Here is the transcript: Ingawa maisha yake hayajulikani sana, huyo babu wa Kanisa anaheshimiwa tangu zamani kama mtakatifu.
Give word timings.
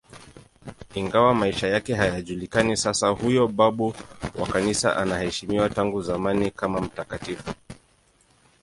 Ingawa 0.95 1.33
maisha 1.35 1.67
yake 1.67 1.95
hayajulikani 1.95 2.77
sana, 2.77 3.07
huyo 3.13 3.47
babu 3.47 3.93
wa 4.35 4.47
Kanisa 4.47 4.97
anaheshimiwa 4.97 5.69
tangu 5.69 6.01
zamani 6.01 6.51
kama 6.51 6.81
mtakatifu. 6.81 7.53